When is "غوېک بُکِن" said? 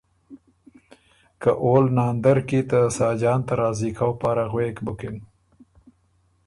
4.51-5.15